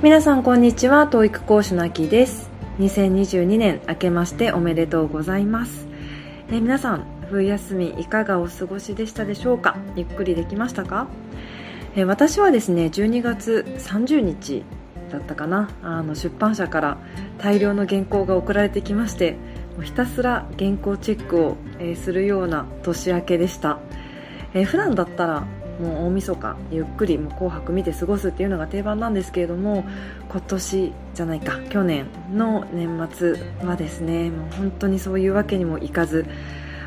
[0.00, 2.50] 皆さんこんにちは TOEIC 講師のあきです。
[2.78, 5.88] 2022年明けましておめでとうございます。
[6.52, 9.76] え皆さん冬休みいかがお過ごしでしたでしょうか？
[9.96, 11.08] ゆっくりできましたか？
[11.96, 14.62] え私はですね12月30日
[15.10, 15.68] だったかな。
[15.82, 16.98] あの出版社から
[17.38, 19.32] 大量の原稿が送られてきまして
[19.74, 23.80] もうひたすら原稿チェックを、え、するような年明けでした、
[24.54, 25.44] えー、普段だったら
[25.80, 29.84] もう大晦日ゆっくりもう紅白見て過ごすっていうのが定番なんですけれども
[30.28, 36.26] 今年じゃないか去年の年末はですねもう本当にそういうわけにもいかず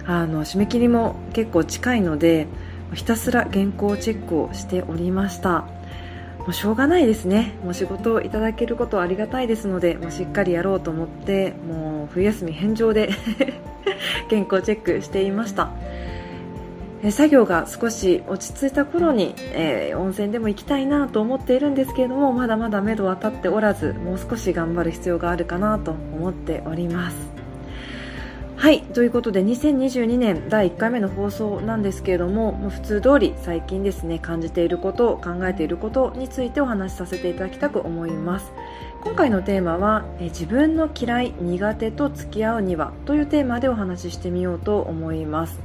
[0.05, 2.47] あの締め切りも結構近いので
[2.93, 5.65] ひたすら原稿チェックをしておりました。
[6.39, 7.53] もうしょうがないですね。
[7.63, 13.11] もう仕事をいただけることはありがたいですのでもうしっかりやろうと思ってもう冬休み返上で
[14.29, 15.69] 原稿チェックしていました。
[17.09, 27.17] 作業が少し落ち着いた頃に、えー、温泉でも行きたいなと思っているんですけれどもまだまだ目処は立っておらずもう少し頑張る必要があるかなと思っております。
[28.55, 38.51] はいということで2022年第1回目の放送なんですけれどもも普通通り最近ですね感じていること考えていることについてお話しさせていただきたく思います。
[39.03, 45.59] 今回のテーマはえ自分の嫌い苦手と付き合うにはというテーマでお話ししてみようと思います。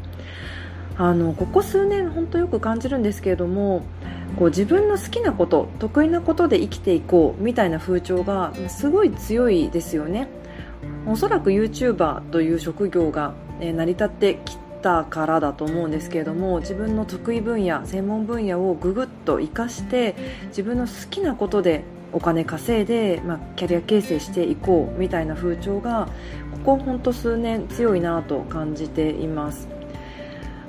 [0.98, 3.82] あのここ数年本当よく感じるんですけれども
[4.38, 10.28] こう自分の好きなこと得意なことで生きていこうみたいな風潮がすごい強いですよね。
[11.06, 20.14] おそらく YouTuber という職業が、え成り立ってきたからだと思うんですけれども自分の得意分野専門分野をぐぐっと生かして
[20.48, 26.08] 自分の好きなことでお金稼いで、まあ、キャリア形成していこうみたいな風潮が
[26.64, 29.68] ここ本当数年強いなと感じています。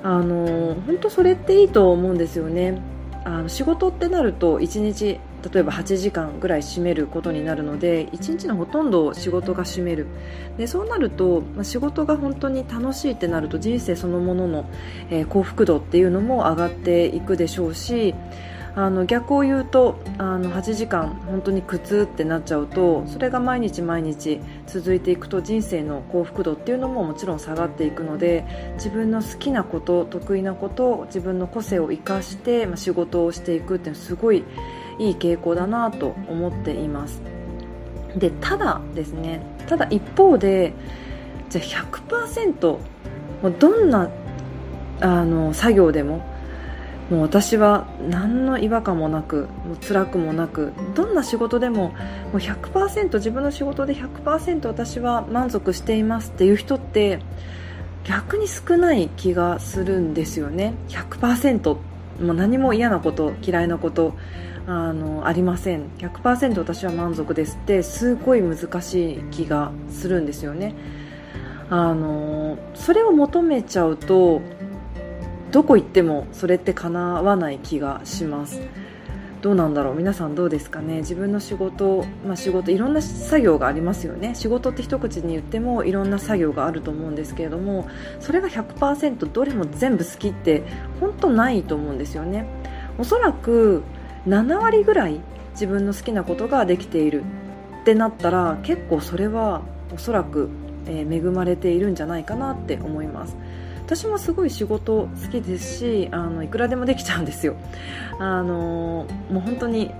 [0.03, 2.81] あの本当それっていいと思うんですよね。
[3.23, 5.19] あの仕事ってなると1日
[5.51, 10.07] 例えば8時間ぐらい占めることになるので1日のほとんど仕事が占める。
[10.57, 14.65] でそうなると、まあ、仕事が本当に楽しいってなると人生そのものの、
[15.09, 18.15] えー、幸福度っていうのも上がっていくでしょうし
[18.77, 28.45] あの逆を言うとあの8時間本当に苦痛ってなっちゃうとそれが毎日毎日続いていくと人生の幸福度っていうのももちろん下がっていくので
[28.75, 34.43] 自分の好きなこと得意なこと自分の個性を生かして、まあ、仕事をしていくっていうのはすごい
[34.99, 37.19] いい傾向だなと思っています。
[38.15, 40.73] でただですねただ一方で
[41.49, 42.79] じゃあ100%も
[43.43, 44.07] うどんな
[44.99, 46.36] あの作業でも
[47.09, 51.93] もう私は何の違和感もなくもう辛くもなくどんな仕事でもも
[52.33, 57.19] う100%自分の仕事で100%私は満足していますっていう人って
[58.03, 60.73] 逆に少ない気がするんですよね。
[60.89, 61.79] 100%も
[62.19, 64.13] う何も嫌なこと嫌いなこと
[64.65, 65.89] あのありません。
[65.97, 70.75] 100%私は満足ですってすごい難しい気がするんですよね。
[71.69, 74.41] あのそれを求めちゃうと
[75.57, 78.61] どこ行ってもそれって叶わない気がします。
[79.41, 79.95] どうなんだろう？
[79.95, 80.97] 皆さんどうですかね？
[80.97, 84.35] 自分の仕事、まあ、仕事いろんな作業がありますよね。
[84.35, 90.61] 仕事って一口に言ってもいろんな作業があると思うんですけれどもそれが100%どれも全部好きって
[90.99, 92.45] 本当ないと思うんですよね。
[92.99, 93.81] おそらく
[94.27, 95.21] 7割ぐらい
[95.53, 97.23] 自分の好きなことができている。
[97.81, 100.51] ってなったら結構それはおそらく、
[100.85, 103.35] え恵まれているんじゃないかなって思います。
[103.87, 107.55] 私もすごい仕事好きですしあのいくらでもできちゃうんですよ。
[108.19, 109.91] あのもう本当に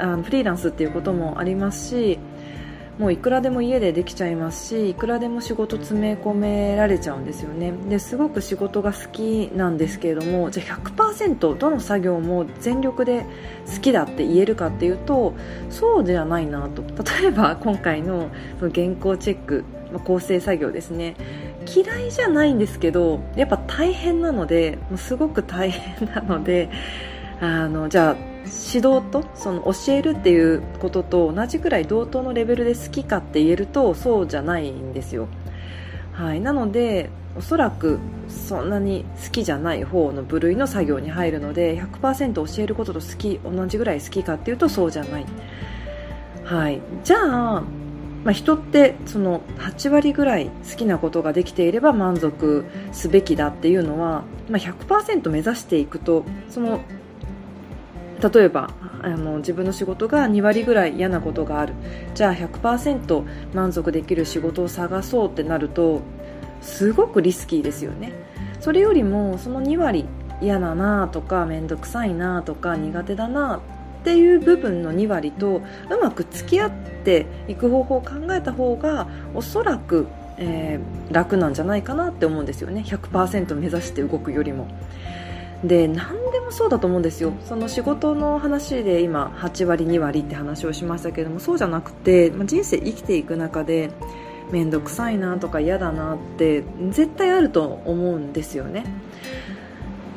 [0.00, 2.18] あのフリーランスっていうこともありますし
[2.98, 7.72] もういくらでも家でできちゃいますしいくらでも仕事詰め込められちゃうんですよね。
[7.88, 13.24] ですごく仕事が好きなんですけれどもじゃあ100%どの作業も全力で
[13.72, 15.34] 好きだって言えるかっていうと
[15.70, 16.82] そうじゃないなと。
[17.22, 18.28] 例えば今回の
[18.58, 19.64] 原稿チェック
[20.04, 21.14] 構成作業ですね。
[21.66, 26.70] 嫌いじゃないんですけどやっぱ大変なのですごく大変なので
[27.40, 35.28] あのじゃあ指導とその教えるっていうことと同じくらい同等のレベルで好きかって言えるとそうじゃないんですよ、
[36.12, 45.26] はい、なのでおそらくそんなに好きじゃない方の部類の作業に入るので100%教えることと好き同じぐらい好きかっていうとそうじゃない、
[46.44, 47.62] はい、じゃあ
[48.24, 56.80] まあ、人ってその8割ぐらい好きなことができていれば満足すべきだっていうのは、まあ、100%目指していくとその
[58.20, 58.70] 例えば
[59.00, 61.74] あの自分の仕事が2割ぐらい嫌なことがある。
[62.14, 63.24] じゃあ100%
[63.54, 66.00] 満足できる仕事を探そうってなると
[66.60, 68.12] すごくリスキーですよね。
[68.60, 70.04] それよりもその2割
[70.40, 73.60] 嫌だなとか面倒くさいなとか苦手だな
[74.00, 75.62] っていう部分の2割とう
[76.00, 76.70] まく付き合っ
[77.04, 80.06] ていく方法を考えた方がおそらく、
[80.38, 82.84] えー、楽なんじゃないかなって思うんですよね。
[82.86, 84.68] 100%目指して動くよりも。
[85.64, 87.32] で何でもそうだと思うんですよ。
[87.44, 93.90] その仕事の話で今8割2割って話をしましたけどもそうじゃなくて、まあ、人生生きていく中で
[94.52, 98.84] 面倒くさいなとか嫌だなって絶対あると思うんですよね。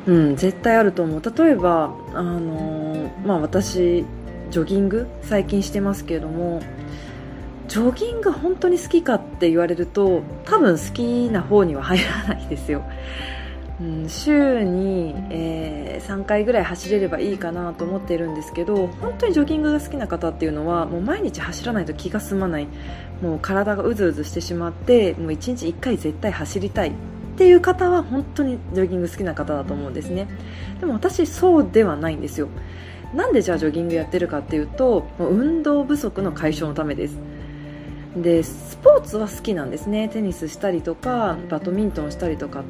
[0.06, 1.22] うん、絶対あると思う。
[1.22, 4.04] 例えば、あのー、まあ、私
[4.52, 6.60] ジョギング最近してますけれども
[7.68, 12.84] ジョギング本当に好きかって言われると多分好きな方には入らないですよ、
[13.80, 22.68] うん、週に、えー、3回ぐらい走れればいいかなと思っているんですけど本当にジョギングが好きな方っていうのはもう毎日走らないと気が済まない。
[23.22, 26.92] もう体がうずうずしてしまってもう1日1回絶対走りたい。
[27.32, 30.28] っていう方は本当にジョギング好きな方だと思うんですね。
[30.80, 32.48] でも私そうではないんですよ。
[33.14, 37.18] なんでじゃあジョギングやってるかっていうと運動不足の解消のためです。
[38.16, 40.08] でスポーツは好きなんですね。
[40.08, 42.64] テニスしたりとかバドミントンしたりとか。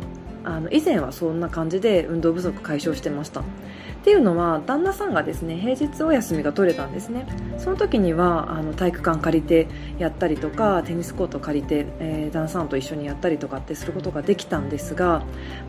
[0.44, 3.40] あの以前はそんな感じで運動不足解消してました。
[3.40, 7.24] っていうのは旦那さんがですね平日お休みが取れたんですね。
[7.58, 9.68] その時にはあの体育館借りて
[9.98, 15.22] やったりとかテニスコート借りて、えー、旦那さんと一緒にやったりとかってすることができたんですが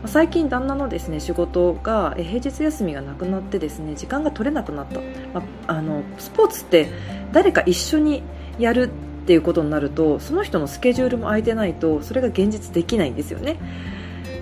[0.06, 5.00] 最近旦那のですね仕事が平日休みがなくなってですね時間が取れなくなった、
[5.32, 6.88] まあのスポーツって
[7.30, 8.24] 誰か一緒に
[8.58, 8.90] やる
[9.24, 13.58] っていうことになるとその人のスケジュールも空いてないとそれが現実できないんですよね。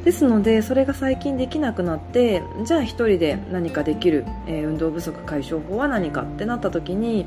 [0.05, 7.25] ですのでそれが最近できなくなってじゃあ1人で何かできる、えー、運動不足解消法は何かってなった時に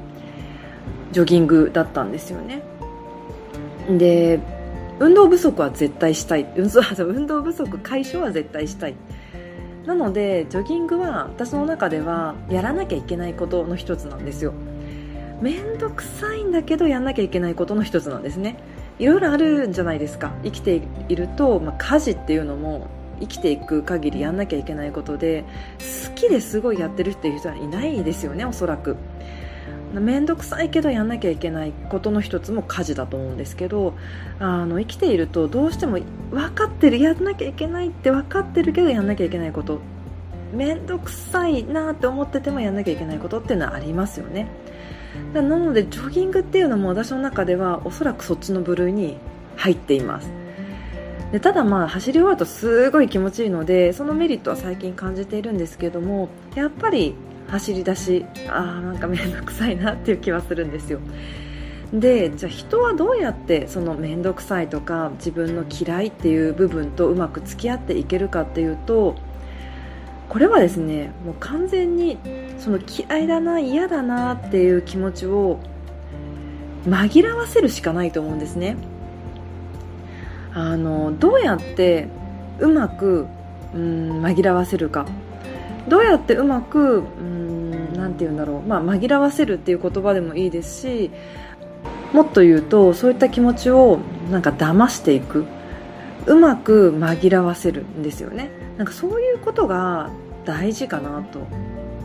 [1.12, 2.62] ジョギングだったんですよね。
[3.90, 4.40] で
[5.00, 6.46] 運動不足は絶対したい。
[6.56, 8.96] 運動不足解消は絶対したい。
[9.86, 14.54] なのでジョギングは私の中ではやらなきゃいけないことの一つなんですよ。
[15.42, 18.58] 面倒くさいんだけどやらなきゃいけないことの一つなんですね。
[19.00, 20.32] いろいろあるんじゃないですか。
[20.44, 22.88] 生きていると、まあ、家事っていうのも
[23.20, 25.44] 生きていく限りやんなきゃいけないことで
[26.06, 28.98] 好きですごいやってるっていう人はいないですよねおそらく。
[29.94, 33.94] 面倒くさいけどやんなきゃいけないことの一つも家事だと思うんですけど
[34.40, 36.00] あの生きているとどうしても
[36.32, 39.80] 分かってるやんなきゃいけないって分かってるけどやんなきゃいけないこと。
[40.54, 44.48] 面倒くさいなって思っててもやんなきゃいけないことっていうのはありますよね。
[45.34, 49.18] なのでジョギングっていうのも私の中ではおそらくそっちの部類に
[49.58, 50.32] 入っています。
[51.32, 57.16] でただまあ走り終わるとすごい気持ちいいのでそのメリットは最近感じているんですけどもやっぱり
[57.50, 61.00] 走り出しあーなんか面倒くさいなっていう気はするんですよ。
[61.94, 69.16] でじゃあ人はどうやってその面倒くさいとか自分の嫌いっていう部分とうまく付き合っていけるかっていうと
[70.36, 72.18] これはですねもう完全に
[72.60, 75.62] その嫌いだな嫌だなっていう気持ちを
[76.86, 78.76] 紛らわせるしかないと思うんですね。
[80.54, 82.10] あのどうやって
[82.60, 83.28] うまく
[83.74, 85.06] うん紛らわせるか。
[85.88, 91.12] どうやってうまくうんなんて言うんだろう、まあ、紛らわせるっていう言葉でもいいですし
[92.12, 94.00] もっと言うとそういった気持ちを
[94.30, 95.46] なんか騙していく。
[96.28, 98.50] うまく紛らわせるんですよね。
[98.78, 100.10] なんかそういうことが
[100.46, 101.40] 大事かなと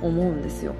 [0.02, 0.74] 思うんですよ。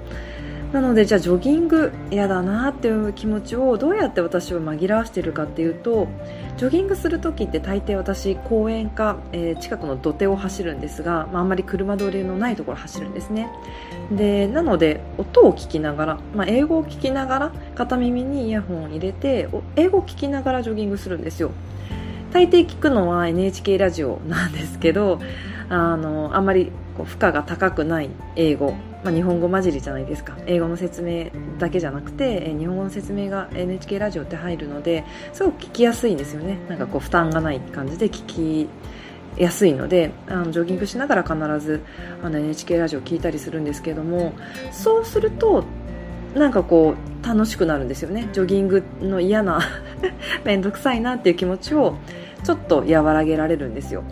[0.71, 6.07] なのでじゃあジョギング嫌だなっていう気持ちをどうやって私は紛らわしているかっていうと
[6.55, 13.49] ジョギングする時って大抵私公園か、えー、近くの土手を走るんですが、まあ、あんまり車通りのないところ走るんですね。
[14.11, 21.51] でなので音を聞きながら、まあ、英語を聞きながら片耳にイヤホンを入れて英語を聞きながらジョギングするんですよ。
[22.31, 25.19] 大抵聞くのは NHK ラジオなんですけど
[25.71, 28.73] あのあんまりこう負荷が高くない英語、
[29.05, 30.35] まあ、日本語混じりじゃないですか。
[30.45, 36.57] 英語の説明だけじゃなくて、日本語の説明が NHK ラジオって入るのですごく聞きやすいんですよね。
[36.67, 38.69] なんかこう負担がない感じで聞き
[39.37, 41.35] やすいのであのジョギングしながら必
[41.65, 41.81] ず
[42.21, 44.33] あの NHK ラジオ聞いたりするんですけども
[44.73, 45.63] そうすると
[46.35, 48.27] なんかこう楽しくなるんですよね。
[48.33, 49.61] ジョギングの嫌な
[50.43, 51.95] 面倒くさいなっていう気持ちを
[52.43, 54.03] ちょっと和らげられるんですよ。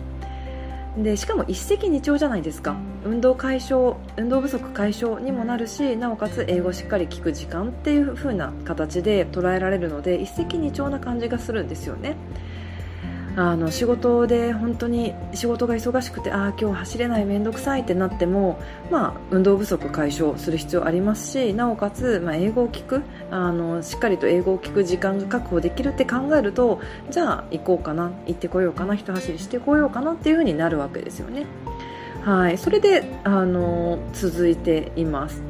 [0.96, 2.76] でしかも一石二鳥じゃないですか。
[3.04, 12.16] 運動解消運動不足解消にもなるしなおかつ英語しっかり聞く時間っていう風な形で捉えられるので一石二鳥な感じがするんですよね。
[13.36, 18.58] あの仕事で本当に仕事が忙しくてああ今日走れない面倒くさいってなっても、
[18.90, 31.46] まあ、運動不足解消する必要ありますしなおかつ、まあ、英語を聞くあのしっかりと英語を聞く時間が確保できるって考えるとじゃあ行こうかな行ってこようかな一走りしてこようかなっていう風になるわけですよね。
[32.22, 35.42] はい、それであの続いています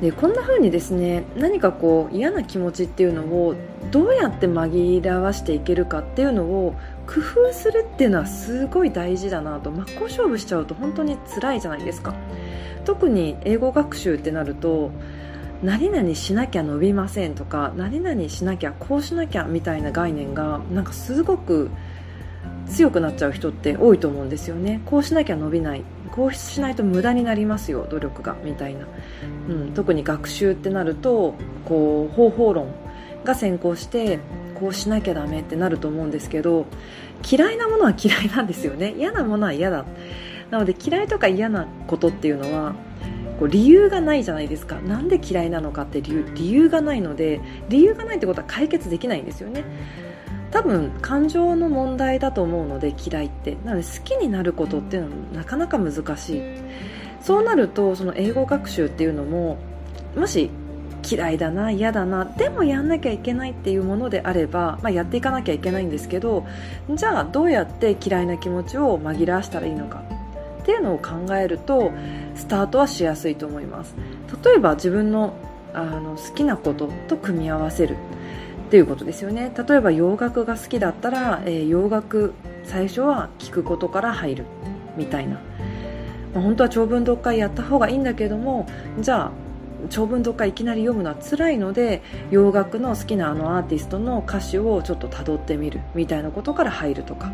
[0.00, 3.54] でこんな風にですね何かこう嫌な気持ちっていうのを
[3.90, 6.74] どうやって紛らわしていけるかっていうのを
[7.06, 12.14] 工夫するっていうのはすごい大事だなと真っ向勝負しちゃうと本当に辛いじゃないですか。
[12.84, 14.92] 特に英語学習ってなると
[15.62, 21.70] 何々しなきゃ伸びませんとか何々しなきゃこうしなきゃみたいな概念がなんかすごく
[22.68, 24.82] 強くなっちゃう人って多いと思うんですよね。
[24.84, 25.82] こうしなきゃ伸びない。
[26.16, 28.86] こうしないと無駄になりますよ努力がみたいな、
[29.48, 31.34] うん、特に学習ってなると
[31.66, 32.74] こう方法論
[33.24, 34.18] が先行して
[34.58, 36.64] こうしなきゃダメってなると思うんですけど
[37.30, 38.94] 嫌いなものは嫌いなんですよね。
[38.96, 39.84] 嫌なものは嫌だ。
[40.50, 42.74] なので嫌いとか嫌なことっていうのは
[43.38, 44.76] こう理由がないじゃないですか。
[44.80, 49.64] なんで嫌いなのかって理由理由がないので理由がないってことは解決できないんですよね。
[50.56, 53.58] 多分感情の問題だと思うので嫌いって。
[53.62, 56.42] なので好きになることっていうのはなかなか難しい。
[57.20, 59.58] そうなるとその英語学習っていうのも
[60.16, 60.48] もし
[61.06, 66.46] 嫌いだな嫌だなでもやんなきゃいけないっていうものであれば、まあ、やっていかなきゃいけないんですけど
[66.88, 70.02] じゃあどうやって嫌いな気持ちを紛らわしたらいいのか。
[70.62, 71.92] っていうのを考えると
[72.34, 73.94] スタートはしやすいと思います。
[74.42, 75.34] 例えば自分の
[75.74, 77.96] あの好きなことと組み合わせる。
[78.66, 79.52] っていうことですよね。
[79.56, 84.44] 例えば洋楽が好きだったら、えー、洋楽最初は聞くことから入る
[84.96, 85.40] みたいな、
[86.34, 88.66] まあ、本当は長文読解やった方がいいんだけども
[88.98, 89.30] じゃあ
[89.88, 97.30] 長文読解いきなり読むのは辛いので洋楽の好きなあのアーティストの歌詞をちょっと辿ってみるみたいなことから入るとか。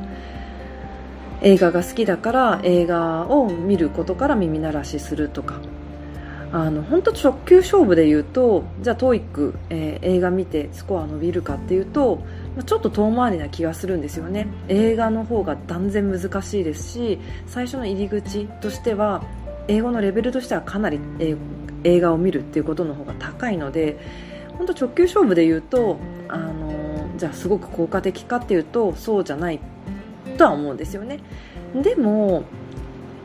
[1.44, 5.56] 映画が好きだから映画を見ることから耳慣らしするとか。
[6.52, 12.16] あの本当直球勝負で言うとじゃあ TOEIC、えー、映画見てスコア伸びるかっていうと
[12.54, 14.46] まあちょっと遠回りな気がするんですよね。
[14.68, 19.22] 映画の方が断然難しいですし最初の入り口としては
[19.66, 21.00] 英語のレベルとしてはかなり
[21.84, 23.98] 映画を見るっていうことの方が高いので
[24.58, 25.96] 本当直球勝負で言うと
[26.28, 29.60] あのじゃあすごく効果的かっていうとそうじゃない
[30.36, 31.20] とは思うんですよね。
[31.74, 32.44] でも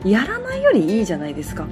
[0.04, 1.66] やらないよりいいじゃないですか。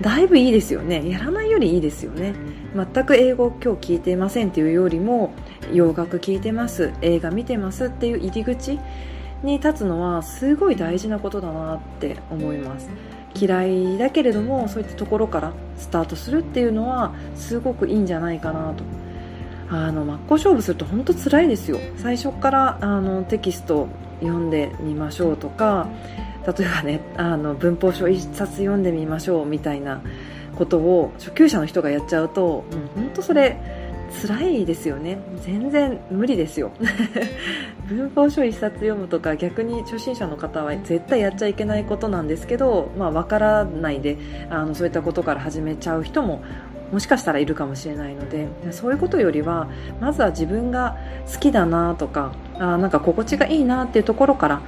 [0.00, 1.08] だいぶいいですよね。
[1.08, 2.34] やらないよりいいですよね。
[2.74, 5.32] 全く英語今日聞いていませんっていうよりも
[5.72, 8.78] 洋楽聞いてます映画見てますっていう入り口
[9.42, 12.88] に立つのはすごい大事なことだなって思います。
[13.34, 18.84] 嫌いだけれどもそういったところからスタートするっていうのはすごくいいんじゃないかなと。
[19.70, 21.78] あの真っ向勝負すると本当辛いですよ。
[21.96, 23.88] 最初からあのテキスト
[24.20, 25.88] 読んでみましょうとか
[26.46, 30.02] 例えばねあの文法書1冊読んでみましょうみたいな
[30.56, 32.64] ことを初級者の人がやっちゃうと
[32.96, 33.56] 本当それ
[34.10, 35.18] 辛いですよね。
[35.42, 36.72] 全然無理ですよ。
[37.86, 46.42] 文法書1冊読むとか逆に初心者の方は絶対やっちゃいけないことなんですけど、まあ、分からないであのそういったことから始めちゃう人も
[46.92, 49.68] もしかしたらいるかもしれないのでそういうことよりは
[50.00, 50.96] まずは自分が
[51.32, 54.62] 好きだなとかあなんか心地がいいなっていうところから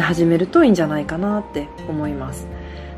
[0.00, 2.46] 始めるといいんじゃないかなって思います。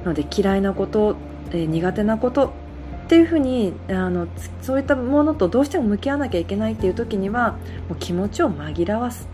[0.05, 1.17] なので嫌いなこと
[1.53, 4.29] 苦手なことっていうふうにあの
[4.63, 7.53] そういったものとどうしても向き合わなきゃいけないっていう時には
[7.89, 9.29] もう気持ちを紛らわす。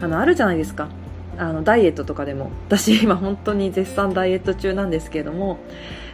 [0.00, 0.88] あのあるじゃないですか。
[1.38, 2.50] あのダイエットとかでも。
[2.68, 5.58] 私今本当に絶賛ダイエット中なんですけれども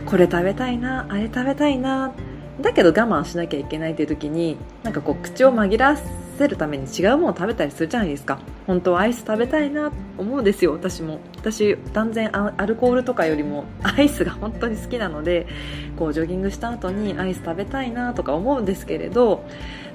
[0.06, 2.12] これ食べたいなあれ食べたいな
[2.60, 5.96] だけど我慢しなきゃいけないっていう時になんかこう口を紛らわ
[6.38, 8.38] せるために違うものを食べたりするじゃないですか。
[8.66, 10.72] 本当はアイス食べたいなと思うんですよ。
[10.72, 11.20] 私も。
[11.36, 15.46] 私断然アルコールとかよりもアイスが本当に好きなので
[15.96, 19.44] こうジョギングした後にアイス食べたいなとか思うんですけれど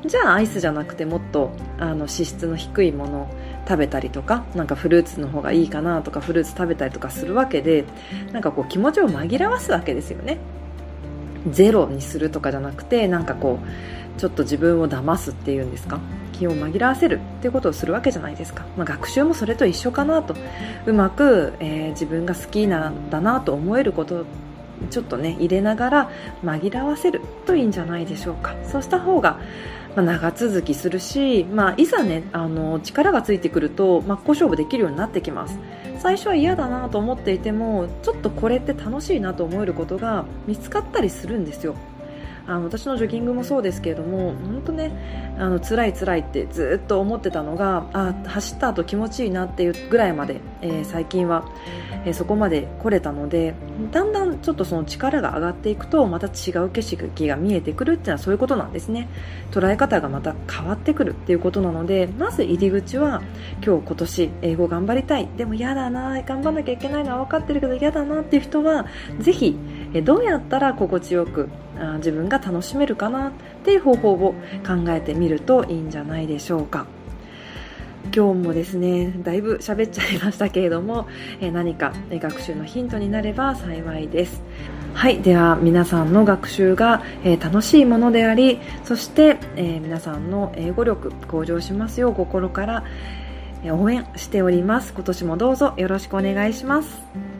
[0.05, 3.29] じゃあアイスじゃなくてもっとあの脂質の低いもの
[3.67, 7.85] 食べたりとかなんかフルーツの方がいいかなとかフルーツ食べたりとかするわけで
[8.31, 10.39] なんかこう気持ちを紛らわすわけですよね。
[11.49, 15.99] ゼロにするとかじゃなくてなんかこうちょっと自分を騙すっていうんですか？
[16.33, 20.35] 気を紛らわせるっていうことをするわけじゃないですか、まあ、学習もそれと一緒かなと。
[20.85, 24.25] うまく、えー、自分が好きなんだなと思えること
[24.89, 26.11] ちょっとね入れながら
[26.43, 28.55] 紛らわせるといいんじゃないでしょうか。
[28.65, 29.39] そうした方が
[29.95, 35.59] まあ、長続きするし、まあ、いざねあの力がついてくると真っ向勝負できるようになってきます。
[36.03, 41.75] 最初は嫌だなと思っていてもちょっとこれって楽しいなと思えることが見つかったりするんですよ。
[42.45, 51.49] あの私のジョギングもそうですけれども本当ねあの辛い辛いってずっと思ってたのがあ走った後気持ちいいなっていうぐらいまで、えー、最近は、
[52.05, 53.55] えー、そこまで来れたので
[53.91, 59.07] だんだんちょっとその力が上がっていくとまた違う景色が見えてくるっていうのはそういうことなんですね。
[59.51, 63.21] 捉え方がまた変わってくるっていうことなのでまず入り口は
[63.65, 65.27] 今日今年英語頑張りたい。
[65.37, 68.85] でも嫌だな頑張らなきゃいけないのは分かってるけど嫌だなっていう人は
[69.19, 69.57] ぜひ
[70.03, 71.49] どうやったら心地よく
[71.97, 73.31] 自分が楽しめるかなっ
[73.63, 74.33] ていう方法を
[74.65, 76.85] 考えてみるといいんじゃないでしょうか。
[78.13, 81.07] 今日もですねだいぶ喋っちゃいましたけれども
[81.39, 84.41] 何か学習のヒントになれば幸いです。
[84.93, 92.83] はいでは皆さんの学習が、え楽しいものでありそして、え皆さんの英語力向上しますよう心から
[93.65, 94.93] 応援しております。
[94.93, 97.32] 今年もどうぞよろしくお願いします。